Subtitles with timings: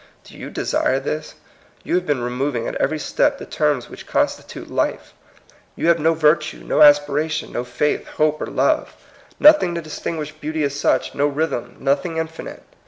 [0.23, 1.35] Do you desire thisr
[1.83, 5.13] You have been removing at every step the terms which constitute life.
[5.75, 8.95] You have no virtue, no aspiration, no faith, hope, or love,
[9.39, 12.63] nothing to distin 108 THJE COMING PEOPLE, guish i)eauty as such, no rhythm, nothing infinite.